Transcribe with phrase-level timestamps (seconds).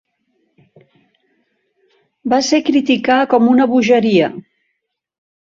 [2.35, 4.31] Va ser criticar com una "bogeria".